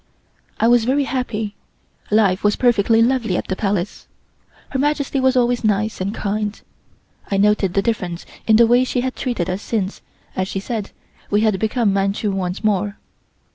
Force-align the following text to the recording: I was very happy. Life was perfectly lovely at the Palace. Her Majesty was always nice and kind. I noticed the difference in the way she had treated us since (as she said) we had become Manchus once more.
I 0.59 0.67
was 0.67 0.85
very 0.85 1.03
happy. 1.03 1.53
Life 2.09 2.43
was 2.43 2.55
perfectly 2.55 3.03
lovely 3.03 3.37
at 3.37 3.49
the 3.49 3.55
Palace. 3.55 4.07
Her 4.71 4.79
Majesty 4.79 5.19
was 5.19 5.37
always 5.37 5.63
nice 5.63 6.01
and 6.01 6.11
kind. 6.11 6.59
I 7.29 7.37
noticed 7.37 7.73
the 7.75 7.83
difference 7.83 8.25
in 8.47 8.55
the 8.55 8.65
way 8.65 8.83
she 8.83 9.01
had 9.01 9.15
treated 9.15 9.47
us 9.47 9.61
since 9.61 10.01
(as 10.35 10.47
she 10.47 10.59
said) 10.59 10.89
we 11.29 11.41
had 11.41 11.59
become 11.59 11.93
Manchus 11.93 12.33
once 12.33 12.63
more. 12.63 12.97